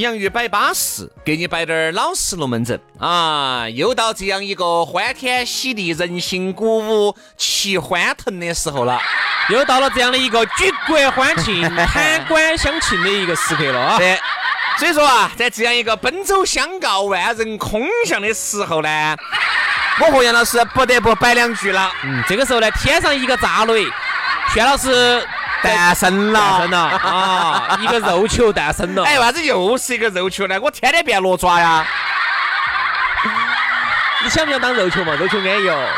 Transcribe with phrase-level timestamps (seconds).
[0.00, 3.68] 洋芋摆巴适，给你摆点儿老实龙门阵啊！
[3.68, 8.98] 又到这样一个欢天喜地、人心鼓舞、齐欢腾的时候了，
[9.50, 13.98] 又到了这样的一个举国欢庆、贪官相庆的一个时刻了啊！
[13.98, 14.18] 对，
[14.78, 19.16] 所以说啊，在这样一个奔走相告、万人空巷的时候呢，
[20.00, 21.92] 我和杨老师不得不摆两句了。
[22.04, 23.84] 嗯，这个时候呢，天上一个炸雷，
[24.54, 25.22] 薛老师。
[25.62, 27.78] 诞生了，诞生了啊！
[27.82, 29.04] 一个肉球诞生了。
[29.04, 30.58] 哎，为啥子又是一个肉球呢？
[30.60, 31.86] 我天天变罗爪呀！
[34.22, 35.14] 你想不想当肉球嘛？
[35.14, 35.88] 肉球安逸哦。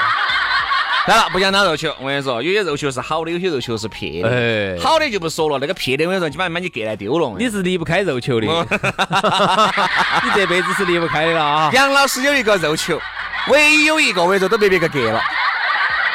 [1.09, 1.93] 来了，不想当肉球。
[2.01, 4.29] 我跟你说，有些肉球是好的，有些肉球是撇的。
[4.29, 7.35] 哎，好的就不说了，那个撇的，我跟你说，基本上把你给来丢了。
[7.39, 8.47] 你是离不开肉球的，
[10.23, 11.71] 你这辈子是离不开的了啊！
[11.73, 13.01] 杨老师有一个肉球，
[13.49, 15.21] 唯一有一个，我跟你说都被别个给了，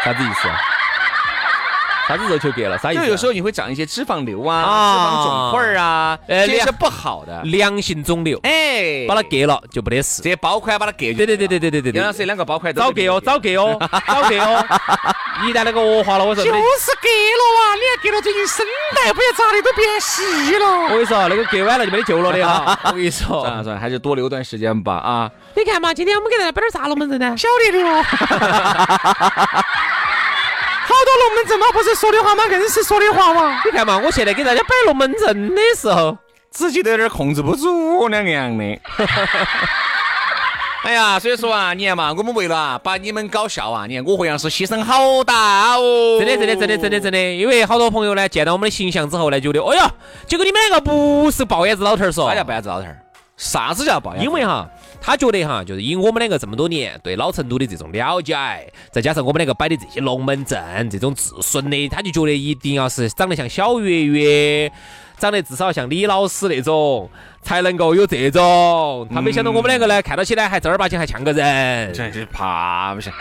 [0.06, 0.48] 啥子意思？
[2.08, 3.02] 啥子肉球割了，啥意思？
[3.02, 8.40] 就有时候你会长一些脂肪瘤啊，脂肪肿块儿啊，这些不好的良性肿瘤。
[8.44, 10.22] 哎，把它割了就不得事。
[10.22, 11.26] 这些包块把它割掉。
[11.26, 11.92] 对对对对对对对。
[11.92, 13.78] 你要是两个包块早割哦，早割哦，
[14.08, 14.66] 早割哦。
[15.46, 16.44] 一旦那个恶化了，我说。
[16.44, 20.66] 就是割了哇，你还割了，最近声带不要咋的都变细了。
[20.84, 22.80] 我跟你说，那个割完了就没得救了的啊。
[22.88, 24.94] 我跟你说，算了算了，还是多留段时间吧。
[24.94, 27.36] 啊，你看嘛，今天我们给大家摆点啥龙门阵呢。
[27.36, 28.04] 晓得的哦。
[31.28, 33.62] 好多龙门阵嘛，不是说的话吗，硬是说的话嘛。
[33.66, 36.18] 你看嘛，我现在给大家摆龙门阵的时候，
[36.50, 38.64] 自己都有点控制不住，两个样的。
[40.84, 46.18] 哎呀，所以说啊，你看嘛，我们为了啊把你们搞笑啊，你看我和杨师牺牲好大哦。
[46.20, 47.20] 真的，真的，真的，真的，真的。
[47.36, 49.92] 因为好多朋友呢，见到我们的形象之后呢，觉得，哎呀，
[50.26, 52.98] 结果你们两个不是爆眼子老头儿说，啥叫爆眼子老头儿？
[53.38, 54.24] 啥子叫抱怨？
[54.26, 54.70] 因为哈。
[55.00, 58.36] 他觉得哈，就是以我们两个这么多年对老成都的这种了解，
[58.92, 64.72] 再加上我们两个摆的这些龙门阵，这种自损的，他就觉得一定要是长得像小月月，
[65.20, 67.10] 长得至少像李老师那种，
[67.44, 69.08] 才能够有这种。
[69.14, 73.14] 他没想到我们两个呢，看到起来还正儿八经还像个人，这怕不行。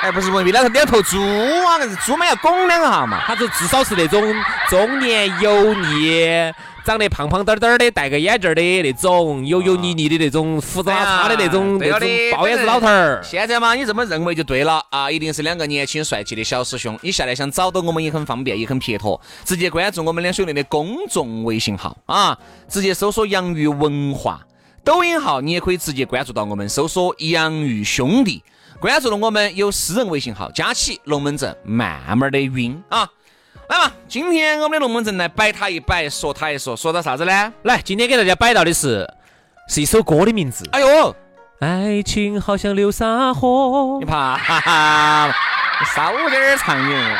[0.00, 3.20] 哎，不是问题，那是两头猪啊，猪嘛要拱两下嘛。
[3.26, 4.22] 他就至少是那种
[4.68, 6.52] 中年油腻。
[6.84, 13.20] 长得胖胖墩墩的，戴个眼镜的那种，油油腻腻的那种，胡子拉碴的那种，那种爆眼子老头儿。
[13.22, 15.10] 现在嘛，你这么认为就对了啊！
[15.10, 16.98] 一定是两个年轻帅气的小师兄。
[17.02, 22.38] 你下来想找到我们也很方便，也很撇脱，直接关注我们两兄弟的公众微信号啊，
[22.70, 24.40] 直接搜索“洋芋文化”。
[24.88, 28.42] 抖音号你也可以直接关注到我们，搜索“洋芋兄弟”。
[28.80, 33.06] 关注了我们有私人微信号，加起龙门阵，慢慢的晕啊。
[33.68, 37.52] 来嘛，今天我们的龙门阵来摆他一摆，说他一说，说到啥子呢？
[37.64, 39.06] 来，今天给大家摆到的是，
[39.68, 40.66] 是一首歌的名字。
[40.72, 41.14] 哎呦，
[41.60, 43.98] 爱情好像流沙河。
[44.00, 44.38] 你怕？
[44.38, 45.34] 哈哈，
[45.94, 47.18] 稍点儿唱的。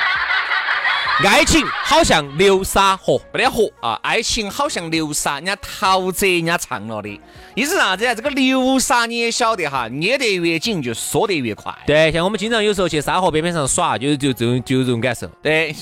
[1.27, 3.99] 爱情好像流沙河，没得河啊！
[4.03, 7.21] 爱情好像流沙，人家陶喆人家唱了的，
[7.57, 8.15] 意思啥子呀？
[8.15, 11.75] 这个流沙你也晓得哈，捏得越紧就缩得越快。
[11.87, 15.27] 对，像我们经常有时候去沙河边边上耍，就就这种就这种感受。
[15.43, 15.75] 对，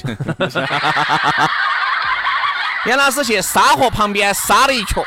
[2.87, 5.05] 杨老师去沙河旁边撒了一圈。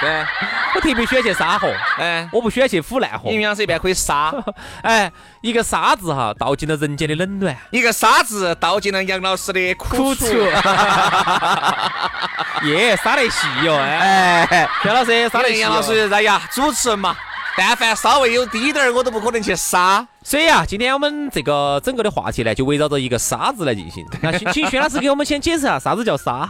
[0.00, 0.26] 对。
[0.74, 3.30] 我特别喜欢去沙河，哎，我不喜欢去腐烂河。
[3.30, 4.32] 阴阳这边可以沙，
[4.82, 10.26] 哎，一个沙字哈，道尽了人间的冷暖；一个沙字，道尽了杨老师的苦楚。
[12.64, 15.60] 耶，沙得细哟，哎，杨老师沙得细。
[15.60, 17.16] 杨老师，哎呀，主持人嘛，
[17.56, 20.06] 但凡稍微有低点儿，我都不可能去沙。
[20.22, 24.04] 所以啊，今天我们这个整个的话题呢，就围绕着一个沙字来进行。
[24.20, 26.48] 那请薛老师给我们先解释下啥子叫沙。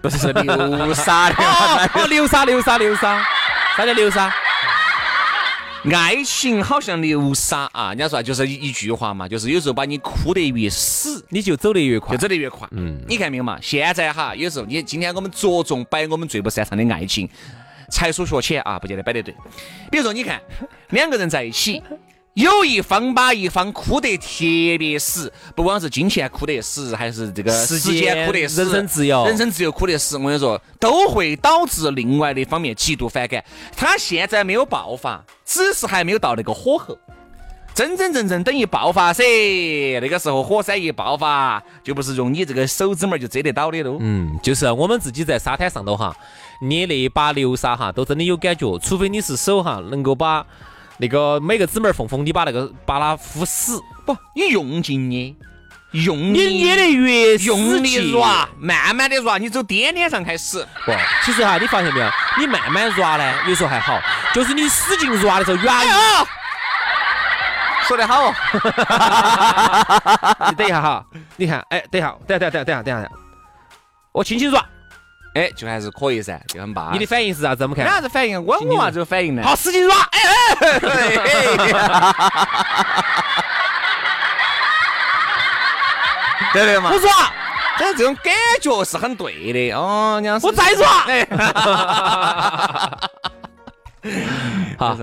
[0.00, 3.22] 不是流沙的，哦，流沙流沙流沙，
[3.76, 4.32] 啥叫流沙？
[5.94, 12.68] 爱情好像流沙啊，人家说就是一一句话嘛，就是有时候把你哭得越死，你就走得越快，就走得越快。
[12.72, 13.58] 嗯，你看没有嘛？
[13.62, 17.28] 现在哈，有时候你今天我们着重摆我们最不擅长的爱情，
[17.90, 19.34] 才疏学浅啊，不见得摆得对。
[19.90, 20.40] 比如说，你看
[20.90, 21.82] 两个人在一起，
[22.34, 24.26] 有一方把一方哭得特
[24.78, 30.16] 别死，不光是金钱哭得死，还是这个时时间哭得死，人生自由，人身自由哭得死。
[30.16, 33.44] 我跟你说，都会导致另外的一方面极度反感。
[33.76, 36.96] 他现在没有爆发，只是还没有到那个火候。
[37.72, 39.22] 真真正正等于爆发噻，
[40.00, 43.96] 那个时候火山一爆发，就不是用你这个手指门就遮得到的喽。
[44.00, 46.14] 嗯，就是我们自己在沙滩上头哈，
[46.62, 48.78] 捏那一把流沙哈，都真的有感觉。
[48.80, 50.44] 除非你是手哈，能够把
[51.00, 53.80] 那个每个指门缝缝，你把那个把它敷死。
[54.04, 55.34] 不，你用劲捏，
[55.92, 60.66] 用你捏得越用力软，抓，慢慢的抓，你走点点上开始。
[60.84, 60.92] 不，
[61.24, 62.10] 其实哈，你发现没有？
[62.38, 64.00] 你慢慢抓呢，有时候还好，
[64.34, 66.26] 就是你使劲抓的时候，原啊，
[67.86, 68.34] 说得好，
[70.50, 71.04] 你等一下哈，
[71.36, 73.10] 你看，哎，等一下，等下，等下，等下，等下，
[74.12, 74.64] 我轻轻抓，
[75.34, 76.92] 哎，就还是可以噻，就很棒。
[76.92, 77.62] 你的反应是啥子？
[77.62, 77.86] 我们看。
[77.86, 78.44] 啥子反应？
[78.44, 79.42] 我我啥子反应呢？
[79.44, 80.80] 好，使劲抓，哎哎。
[86.52, 86.90] 对对嘛？
[86.92, 87.12] 我抓，
[87.78, 90.18] 但这种感觉是很对的哦。
[90.20, 91.24] 你我再抓，哎，
[94.76, 94.96] 好，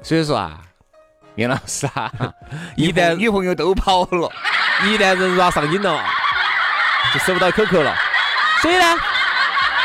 [0.00, 0.60] 所以说啊，
[1.34, 2.08] 严老师啊，
[2.76, 4.30] 一旦女朋友都跑了，
[4.84, 6.00] 一旦人抓上瘾了，
[7.12, 7.92] 就收不到 QQ 了。
[8.62, 8.96] 所以呢，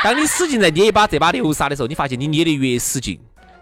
[0.04, 3.20] 当你使劲在捏一把这把流沙的时候，你发现你捏的越使劲，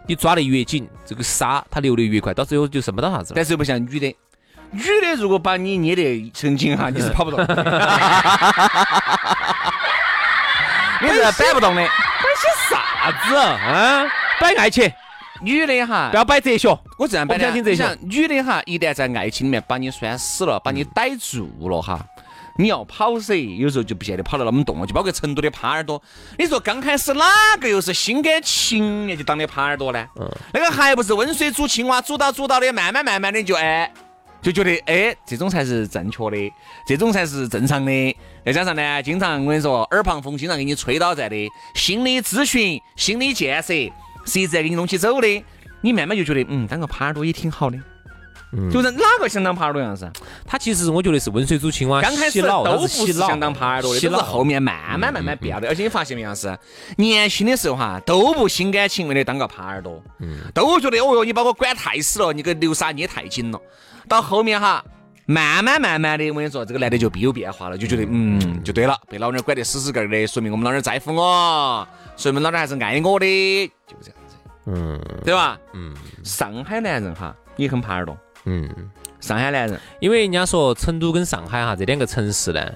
[0.07, 3.35] 你抓得越紧，这个沙它流得越快，到最后就剩不到啥子了。
[3.35, 4.15] 但是又不像女的。
[4.71, 7.39] 女的如果把你捏得成精哈，你是跑不动，
[11.01, 11.81] 你是摆不动的。
[11.81, 11.89] 摆
[12.35, 14.05] 些啥子啊？
[14.39, 14.91] 摆爱情。
[15.41, 16.67] 女的哈，不要摆哲学。
[16.97, 17.49] 我这样摆的。
[17.51, 21.99] 你想，女的哈，一旦在爱情里面把你拴死了，把你逮住了哈，
[22.59, 24.85] 你要跑噻，有时候就不见得跑得那么动了。
[24.85, 26.01] 就包括成都的耙耳朵，
[26.37, 27.25] 你说刚开始哪
[27.61, 30.05] 个又是心甘情愿就当的耙耳朵呢？
[30.19, 30.29] 嗯。
[30.53, 33.89] 那个还不是温水煮青蛙，煮到煮到的，慢慢慢慢的就哎。
[34.41, 36.53] 就觉得哎，这种才是正确的，
[36.85, 38.17] 这种才是正常的。
[38.45, 41.35] 再加上呢，经常我跟你说，耳旁风经常给你吹到在的，
[41.75, 43.73] 心理咨询、心理建设
[44.25, 45.45] 是一直在给你弄起走的。
[45.79, 47.77] 你慢慢就觉得，嗯，当个耙耳朵也挺好的。
[48.51, 50.09] 嗯，就是哪个想当耙耳朵样子？
[50.45, 55.67] 他其实我觉得是温水煮青蛙，刚开始都不是想当耙耳朵的，都是后面慢慢慢慢变的。
[55.67, 56.57] 而且你发现没，样是
[56.97, 63.61] 年轻的时候哈，都不心甘情愿的当个耙耳朵，嗯，都觉得哦哟，你把我管太死了，你个流沙捏太紧了。
[64.07, 64.83] 到后面哈，
[65.27, 71.87] 慢慢慢慢的，我跟你说，这个男的就必有变化了，就觉得嗯，就对了，被老娘管得死死个的，说明我们老娘在乎我，
[72.17, 74.35] 说明老娘还是爱我的，就这样子，
[74.65, 75.59] 嗯，对吧？
[75.73, 75.93] 嗯，
[76.23, 78.69] 上海男人哈也很耙耳朵，嗯，
[79.19, 82.71] 上海男人，因为人家说成都跟上海哈这两个城市呢，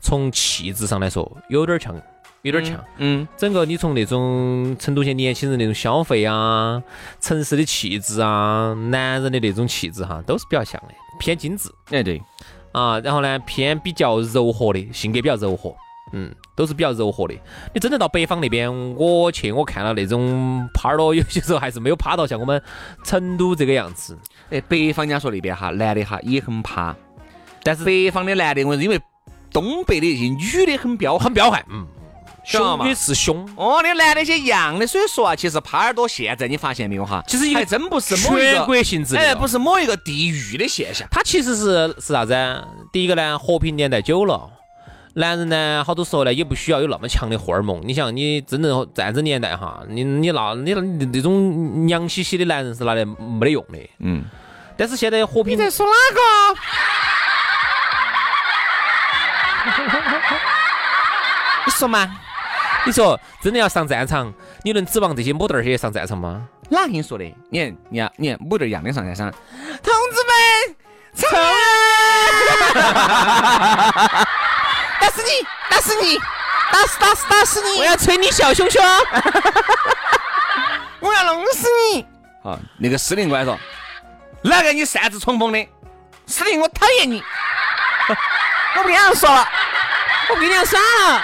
[0.00, 1.94] 从气质上来说有点像。
[2.42, 6.80] 有点像，嗯，整个你从那种成都些年轻人那种消费啊，
[7.20, 12.22] 城市的气质啊，男人的那种气质哈，都是比较像的，偏精致，哎对，
[12.70, 15.74] 啊，然后呢偏比较柔和的，性格比较柔和，
[16.12, 17.34] 嗯，都是比较柔和的。
[17.74, 22.62] 你真正到北方那边，我去我看了那种耙耳朵， 有些时候还是没有趴到像我们
[23.02, 24.16] 成都这个样子。
[24.50, 26.94] 哎，北方人家说那边哈，男的哈也很怕，
[27.62, 29.00] 但是北方的男的，我因为
[29.52, 31.86] 东北的一些女的很彪很彪悍，嗯。
[32.44, 33.46] 凶也是凶。
[33.56, 42.34] 哦，那男的些一样的，所以说啊，其实耙耳朵现在你发现没有哈，其实还真不是某一个国性质，哎，不是某一个地域的现象，它其实是是啥子？
[42.90, 44.48] 第一个呢，和平年代久了，
[45.12, 47.86] 男人呢，好多时候呢也不需要有那么强的荷尔蒙。
[47.86, 50.72] 你想，你真正战争年代哈，你你那你
[51.12, 54.24] 那种娘兮兮的男人是拿来没得用的，嗯。
[54.78, 56.20] 但是现在和平，你在说哪个？
[61.66, 62.08] 你说嘛？
[62.86, 64.32] 你说真的要上战场，
[64.62, 66.42] 你能指望这些母蛋儿些上战场吗？
[66.70, 67.24] 哪跟你说的？
[67.50, 69.30] 你看，你看，你看，母蛋儿一样的上战场。
[69.82, 70.76] 同志们，
[71.16, 71.42] 冲啊！
[75.00, 75.28] 打死你！
[75.68, 76.16] 打死你！
[76.70, 77.78] 打死打死打死你！
[77.80, 78.80] 我要捶你小胸胸！
[81.00, 82.06] 我要弄死你！
[82.42, 83.58] 好，那个司令官说
[84.42, 85.66] ：“哪个你擅自冲锋的？
[86.26, 87.22] 司令，我讨厌你！
[88.76, 89.46] 我不跟你说了。”
[90.30, 91.22] 我跟你讲算了，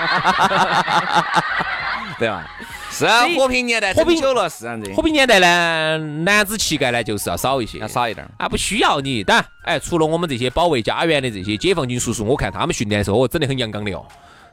[2.19, 2.51] 对吧？
[2.91, 4.91] 是啊，和平年代和平久了是这样子。
[4.95, 9.23] 和平年代呢，男子气概呢就是要少一些，要少一点啊，不需要你。
[9.23, 14.07] 当然，哎，除了我们这些保卫家园的这些解放军叔叔，我看他们训练的时候，哦，整得很阳刚的哦。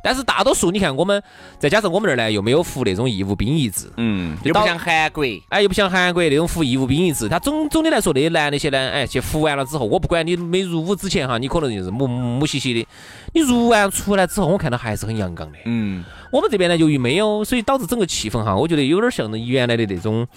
[0.03, 1.21] 但是大多数，你看我们，
[1.59, 7.29] 再加上我们这儿呢，又没有服那种义务兵役制，嗯，又不像韩国，哎，又不像韩国那种服义务兵役制。
[7.29, 12.87] 他总总的来说，那些男那些呢，哎，去服完了之后，我不管你没入伍之前哈，你可能就是木木兮兮的，
[13.33, 15.57] 你入完出来之后，我看到还是很阳刚的。
[15.65, 20.27] 嗯，我们这边呢，由于没有，所以导致整个气氛哈，我觉得有点像原来的那种。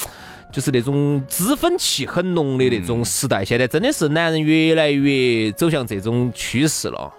[0.53, 3.45] 就是那种脂粉气很浓的那种时代。
[3.45, 7.13] 现在真的是男人越来越走向这种趋势了。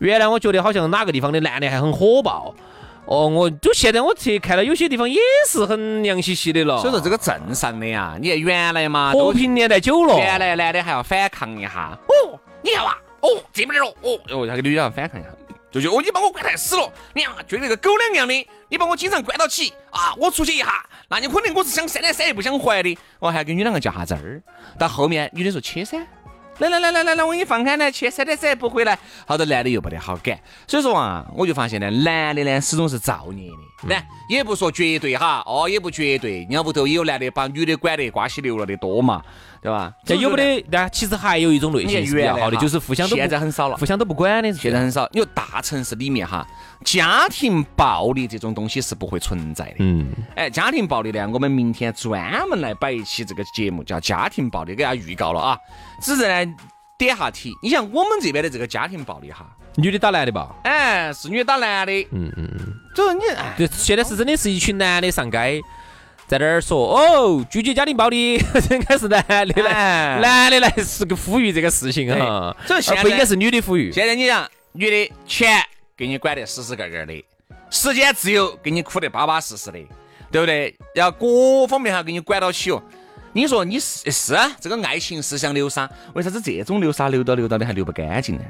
[0.00, 2.54] 原来我觉得好像哪个地方的男的还很火爆，
[3.04, 6.78] 哦，我就现在我去看到有些地方也是很凉兮兮的了。
[6.80, 11.96] 所以说这个镇上的呀，你看原来嘛，和平年代久了，原来男的还要反抗一下。
[12.08, 15.28] 哦，你看哇，哦，这边儿哦，哦，哦，那个女的要反抗一下。
[15.70, 24.42] 就就哦，你把我关太死了，你看就那个狗两样的，你把我经常关到起啊，我出去一下，那你可能我是想三天三夜不想回来的，我还跟女两个较下真儿。
[24.78, 25.98] 到后面女的说切噻。
[26.60, 39.22] 来来来来来来，我给你放开来，去三天三夜不回来，好多男的又不得好赶，所以说啊，我就发现呢，男的呢始终是造孽的，那也不说绝对哈，哦也不绝对，你看屋头也有男的把女的管得瓜稀流了的多嘛，
[39.62, 39.90] 对吧？
[40.04, 40.62] 这有不得？
[40.70, 45.08] 那其实还有一种类型是比较好的，就是互相都现在很少了，互相都不管的，现在很少。
[45.14, 46.46] 你说大城市里面哈，
[46.84, 49.76] 家庭暴力这种东西是不会存在的。
[49.80, 55.58] 嗯，哎，家庭暴力呢，我们明天专门来摆一期这个节目，叫家庭暴力，给大家预告了啊。
[56.02, 56.54] 只是呢，
[56.98, 57.52] 点下题。
[57.62, 59.46] 你像我们这边的这个家庭暴力哈，
[59.76, 60.54] 女的打男的吧？
[60.64, 61.92] 哎，是女的打男的。
[62.12, 62.74] 嗯嗯嗯。
[62.94, 63.20] 就是你，
[63.56, 65.60] 对，现在是真的是一群男的上街，
[66.26, 68.34] 在那儿说哦，拒绝家庭暴力，
[68.70, 72.56] 应该是男的来，男的来是个呼吁这个事情啊。
[72.66, 73.92] 这现在不应该是女的呼吁。
[73.92, 75.62] 现在你想，女的钱
[76.00, 77.22] 给你管得死死个个的，
[77.68, 79.78] 时间自由给你苦得巴巴适适的，
[80.30, 80.74] 对不对？
[80.94, 82.82] 要各方面哈给你管到起哦。
[83.34, 88.42] 你说你是是这个爱情是像流沙，为啥子这种流沙流到流到的还流不干净呢？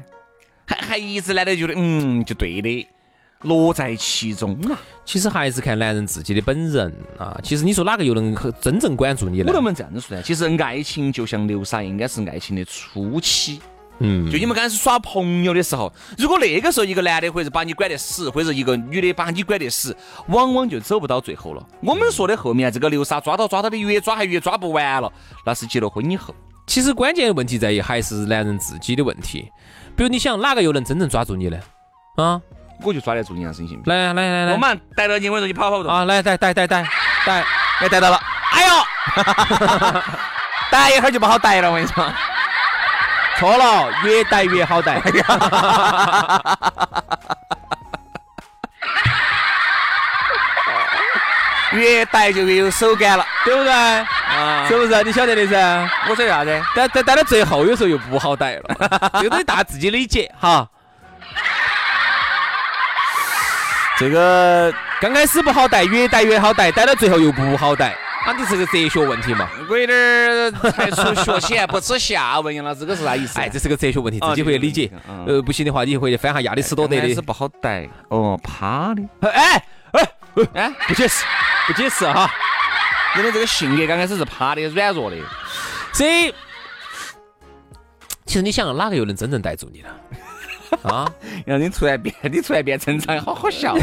[0.65, 2.87] 还还一直男的觉得嗯就对的，
[3.43, 4.79] 乐在其中啊。
[5.05, 7.37] 其实还是看男人自己的本人啊。
[7.43, 9.47] 其实你说哪个又能真正管住你呢？
[9.49, 10.23] 我能不能这样子说呢？
[10.23, 13.61] 其实爱情就像流沙，应该是爱情的初期。
[14.01, 19.97] 嗯，就你们刚开始耍朋友的时候，如果那个时候一个男的或者把你管得死，或者一个女的把你管得死，
[20.29, 21.63] 往往就走不到最后了。
[21.83, 25.13] 我们说的后面这个流沙抓到抓到的越抓还越抓不完了，
[25.45, 26.35] 那是结了婚以后。
[26.67, 29.51] 其实关键问题在于还是男人自己的问题。
[29.97, 31.59] 比如你想哪个又能真正抓住你呢？
[32.17, 32.41] 啊，
[32.83, 33.83] 我就抓得住你啊，信不信？
[33.85, 36.05] 来来来来，我马上逮到你，我说你跑跑不动啊！
[36.07, 36.83] 来逮逮逮逮
[37.27, 37.45] 逮，
[37.81, 38.19] 哎逮到了！
[38.53, 40.01] 哎呦，
[40.71, 42.11] 逮一会儿就不好逮了，我跟你说。
[43.41, 45.01] 错了，越戴越好逮。
[51.73, 53.73] 越戴就越有手感了，对不对？
[53.73, 55.03] 啊，是不是？
[55.05, 55.89] 你晓得的噻。
[56.09, 56.63] 我说啥子？
[56.77, 58.63] 但但戴到最后，有时候又不好戴了。
[59.15, 60.69] 这个东西大家自己理解哈。
[63.97, 64.71] 这个
[65.01, 67.97] 刚开始不好戴，越戴越好戴，戴到最后又不好逮。
[68.27, 69.49] 啊，你是个哲学问题嘛？
[69.69, 72.55] 我有点才疏学浅，不知下文。
[72.55, 73.41] 杨老师，这个是啥意思？
[73.41, 74.91] 哎，这是个哲学问题，自己会理解。
[75.27, 77.15] 呃，不行的话，你回去翻下亚里士多德的。
[77.15, 79.03] 是不好带哦，趴的。
[79.31, 79.63] 哎
[79.93, 80.09] 哎
[80.55, 81.25] 哎，不解释，
[81.67, 82.31] 不解释哈。
[83.17, 85.17] 你的这个性格刚开始是趴的，软弱的。
[85.93, 86.33] 所以，
[88.27, 89.89] 其实你想，哪个又能真正逮住你呢？
[90.85, 91.11] 啊！
[91.45, 93.75] 让你突然变，你突然变成长，好好笑。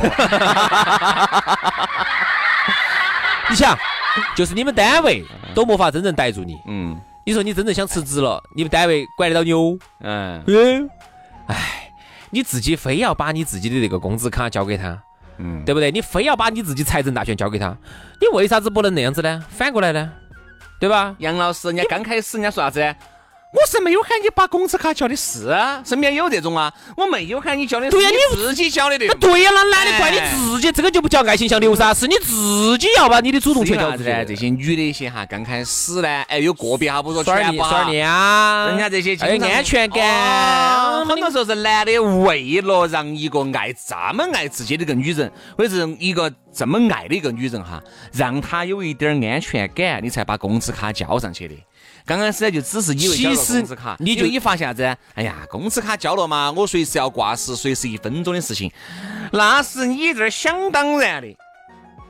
[3.49, 3.77] 你想？
[4.35, 6.55] 就是你们单位都没法真正逮住你。
[6.67, 9.77] 嗯，你说你真正想辞职了，你们单位管得到牛？
[10.01, 10.89] 嗯嗯，
[11.47, 11.91] 哎，
[12.29, 15.01] 你自己非要把你自己的这个工资卡交给他，
[15.37, 15.91] 嗯，对不对？
[15.91, 17.75] 你非要把你自己财政大权交给他，
[18.21, 19.43] 你为啥子不能那样子呢？
[19.49, 20.11] 反过来呢？
[20.79, 21.15] 对吧？
[21.19, 22.95] 杨老师，人家刚开始人家说啥子？
[23.57, 25.49] 我是没有喊你把工资卡交的是，
[25.83, 29.07] 身边有这种啊，我没有喊你交的，对呀，你自己交的对。
[29.15, 34.23] 对呀，那男的怪你自己，这个就不叫爱情像流沙，是你自己要把你的主动权交出来。
[34.23, 41.05] 这些女的一些哈，刚开始呢，哎，有个别哈，不说全部耍恋啊，人家这些有安全感。
[41.05, 47.81] 很多时候是男的为了让一个爱这么爱自己的一个女人，或者是一个这么爱的一个女人哈，
[48.13, 51.55] 让她有一点安全感，你才把工资卡交上去的。
[52.07, 54.97] 刚开始呢，就只是以为交了工资卡，你就你发现啥子？
[55.13, 58.71] 哎呀，工资卡交了嘛，我随时要挂失，随时一分钟的事情，
[59.33, 61.27] 那是你这儿想当然的，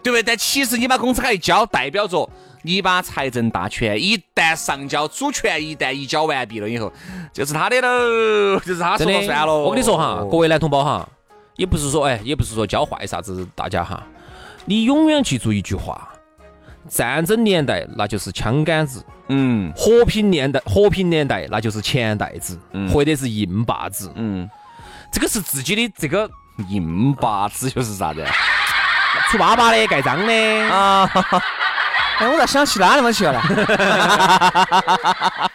[0.03, 0.21] 对不对？
[0.21, 2.29] 但其实你把工资卡一交，代表着
[2.61, 6.93] 你把财政大权一旦上交，主权一旦移交完毕了以后，
[7.33, 9.63] 就是他的喽， 就是他说了算喽。
[9.63, 11.09] 我跟你说哈，各位男同胞哈，
[11.55, 14.05] 也不是说哎，也不是说教坏啥子大家哈，
[14.65, 16.07] 你永远记住一句话。
[16.89, 22.57] 战争年代那就是枪杆子，嗯，和平年代和平年代那就是钱袋子，
[22.91, 24.49] 或者是硬把子，嗯，
[25.11, 26.29] 这个是自己的这个
[26.69, 28.23] 硬把子又是啥子？
[29.31, 30.33] 出粑粑的盖章的
[30.69, 31.09] 啊！
[32.19, 33.41] 哎，我咋想起哪地方去了？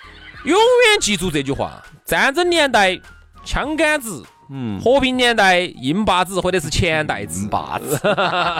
[0.45, 2.99] 永远记住这句话：战争年代
[3.45, 8.01] 枪杆子，嗯，和平年代硬把子或者是钱袋子，把子，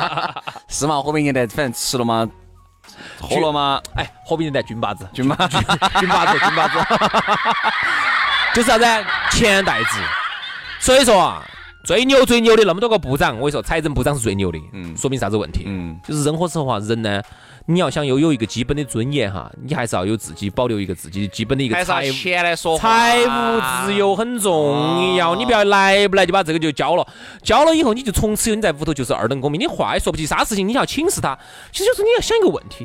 [0.69, 1.03] 是嘛？
[1.03, 2.29] 和平年代反正吃了嘛。
[3.21, 3.81] 喝了吗？
[3.97, 5.37] 哎，和平年代军八子，军吗？
[6.01, 6.79] 军八子，军八子，
[8.55, 8.85] 就是啥子？
[9.31, 9.99] 钱袋子。
[10.81, 11.43] 所以说啊，
[11.85, 14.59] 最牛最牛的那么多个部长，我跟你说，财政部长是最牛的。
[14.73, 15.65] 嗯，说明啥子问题？
[15.67, 17.23] 嗯，就是任何时候啊，人呢。
[17.67, 25.37] 你要想拥有一个基本的尊严哈，你还是要有自己保留一个自己基本的一个财钱来说财务自由很重要。
[25.37, 27.07] 你不要来不来就把这个就交了，
[27.41, 31.39] 交了以后你就从此你在屋头就是二等公民，你话也说不起，啥事情你要请示他。
[31.71, 32.85] 其实就是你要想一个问题，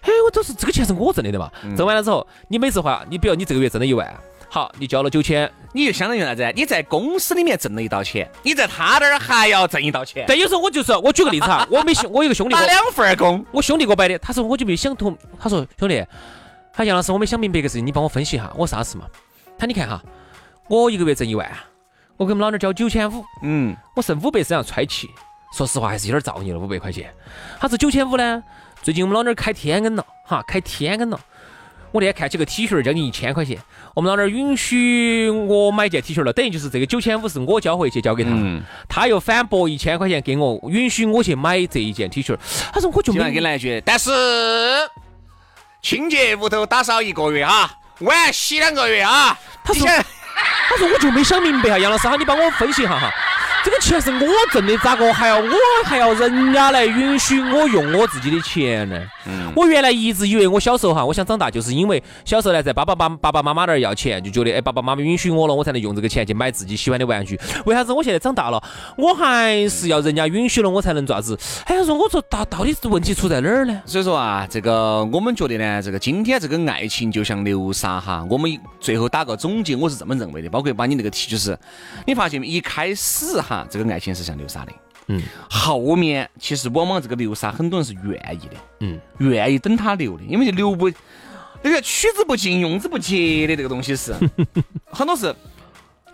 [0.00, 4.10] 嘿，我都是这个钱是我挣的的嘛，挣完了之后，你每次话，你比如你这个月挣了一万。
[4.54, 6.52] 好，你交了九千，你就相当于啥子？
[6.54, 10.26] 你在公司里面挣了一道钱，你在他那儿还要挣一道钱。
[10.28, 16.04] 但，有时候我就是，我举个例子哈，我没兄，我有个兄弟打两份工，我兄弟给我摆的，他说我就没想通，他说兄弟，
[16.70, 19.06] 他杨老师，我没想明白个事情，你帮我分析一下，我啥事嘛？
[19.58, 20.02] 他你看哈，
[20.68, 21.50] 我一个月挣一万，
[22.18, 25.08] 我给我们老娘交九千五，嗯，我剩五百身上揣起，
[25.56, 27.10] 说实话还是有点造孽了，五百块钱。
[27.58, 28.44] 他说九千五呢，
[28.82, 31.18] 最近我们老娘开天恩了，哈，开天恩了。
[31.92, 33.58] 我那天看起个 T 恤将近一千块钱，
[33.94, 38.30] 我们老那儿允许我买件 T 恤了，等于就是这个九千五是我交回去交给他，
[38.88, 42.36] 他又反驳一千块钱给我，允许我去买这一件 T 恤。
[42.72, 44.10] 他说我就没给来一句，但是
[45.82, 47.70] 清洁屋头打扫一个月哈，
[48.00, 49.38] 碗洗两个月啊。
[49.62, 53.12] 他说他说我就没想明白哈，杨老师哈，你帮我分析一下哈。
[53.64, 55.52] 这个钱是我挣的，咋个还要我
[55.84, 59.00] 还要人家来允许我用我自己的钱呢？
[59.24, 67.38] 嗯我原来一直以为我小时候哈，我想长大就是因为小时候呢在爸爸爸爸爸妈妈那儿要钱，就觉得哎爸爸妈妈允许我了，我才能用这个钱去买自己喜欢的玩具。
[67.66, 68.60] 为啥子我现在长大了，
[68.96, 71.38] 我还是要人家允许了我才能咋子？
[71.64, 73.80] 还要说我说到到底是问题出在哪儿呢？
[73.86, 78.50] 所以说啊，这个我们觉得呢，这个今天这个爱情就像流沙哈，我们
[78.80, 81.56] 最后打个总结，我是这么认为的，包括把你那个题，就是
[82.06, 82.46] 你发现没？
[82.46, 83.51] 一开始哈。
[83.52, 84.72] 啊，这个爱情是像流沙的，
[85.08, 90.90] 嗯，后面其实往往这个流沙很多人是愿意的，嗯，愿意等他流的，因为就流不
[91.62, 94.14] 那个取之不尽用之不竭的这个东西是，
[94.90, 95.34] 很多是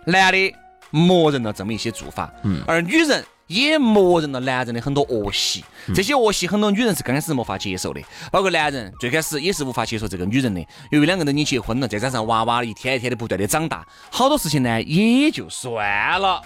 [0.05, 0.55] 男的
[0.91, 3.23] 默认了这么一些做法，嗯，而女人。
[3.49, 7.99] 也默认了男人的很多恶习，这些恶习很多女人是刚开始没法接受的，
[8.31, 10.63] 包括男人最开始也是无法接受这个女人的。
[10.91, 16.39] 由于两个人已经结婚了，再加上娃娃一天一天的不断的长大，好多事情呢也就算了。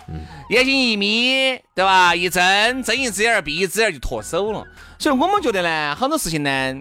[0.49, 2.15] 眼睛一眯，对吧？
[2.15, 4.65] 一睁睁一只眼闭一只眼就脱手了。
[4.97, 6.73] 所以我们觉得呢，很多事情呢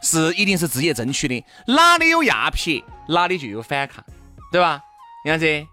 [0.00, 4.04] 是一定是自己争取的，哪里有压撇，哪里就有反抗，
[4.52, 4.80] 对吧？
[5.24, 5.66] 杨子，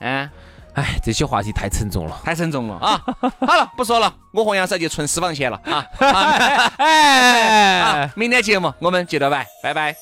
[0.00, 0.28] 嗯。
[0.74, 3.00] 哎，这些话题太沉重了，太沉重了啊！
[3.40, 5.86] 好了，不说了，我和杨嫂就存私房钱了啊！
[6.78, 9.94] 哎，明天节目我们接着拜，拜拜。